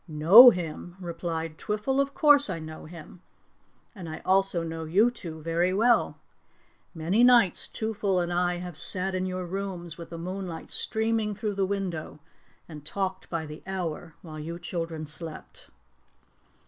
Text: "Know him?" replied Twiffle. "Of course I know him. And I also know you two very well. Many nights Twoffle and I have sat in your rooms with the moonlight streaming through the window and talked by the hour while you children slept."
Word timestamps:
"Know 0.07 0.49
him?" 0.49 0.95
replied 0.99 1.59
Twiffle. 1.59 2.01
"Of 2.01 2.15
course 2.15 2.49
I 2.49 2.57
know 2.57 2.85
him. 2.85 3.21
And 3.93 4.09
I 4.09 4.23
also 4.25 4.63
know 4.63 4.83
you 4.83 5.11
two 5.11 5.43
very 5.43 5.75
well. 5.75 6.17
Many 6.95 7.23
nights 7.23 7.67
Twoffle 7.67 8.19
and 8.19 8.33
I 8.33 8.55
have 8.55 8.79
sat 8.79 9.13
in 9.13 9.27
your 9.27 9.45
rooms 9.45 9.99
with 9.99 10.09
the 10.09 10.17
moonlight 10.17 10.71
streaming 10.71 11.35
through 11.35 11.53
the 11.53 11.67
window 11.69 12.19
and 12.67 12.83
talked 12.83 13.29
by 13.29 13.45
the 13.45 13.61
hour 13.67 14.15
while 14.23 14.39
you 14.39 14.57
children 14.57 15.05
slept." 15.05 15.69